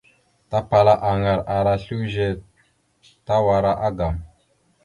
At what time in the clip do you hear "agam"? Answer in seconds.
3.87-4.15